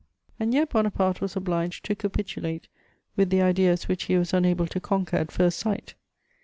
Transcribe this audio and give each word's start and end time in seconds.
And 0.39 0.51
yet 0.51 0.69
Bonaparte 0.71 1.21
was 1.21 1.35
obliged 1.35 1.85
to 1.85 1.93
capitulate 1.93 2.67
with 3.15 3.29
the 3.29 3.43
ideas 3.43 3.87
which 3.87 4.05
he 4.05 4.17
was 4.17 4.33
unable 4.33 4.65
to 4.65 4.79
conquer 4.79 5.17
at 5.17 5.29
first 5.31 5.59
sight. 5.59 5.93